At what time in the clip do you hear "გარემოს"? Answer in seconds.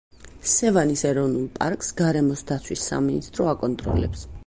2.01-2.45